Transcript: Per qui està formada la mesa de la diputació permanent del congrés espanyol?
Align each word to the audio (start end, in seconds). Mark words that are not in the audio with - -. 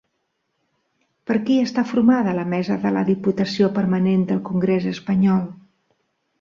Per 1.31 1.37
qui 1.49 1.57
està 1.65 1.83
formada 1.91 2.33
la 2.39 2.47
mesa 2.55 2.79
de 2.87 2.95
la 2.97 3.05
diputació 3.11 3.71
permanent 3.79 4.27
del 4.33 4.43
congrés 4.51 4.93
espanyol? 4.97 5.49